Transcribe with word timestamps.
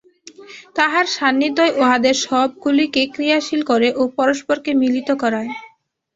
তাঁহার 0.75 1.05
সান্নিধ্যই 1.11 1.71
উহাদের 1.79 2.15
সবগুলিকে 2.25 3.01
ক্রিয়াশীল 3.13 3.61
করে 3.65 3.87
ও 3.95 4.13
পরস্পরকে 4.17 4.71
মিলিত 4.81 5.09
করায়। 5.21 5.51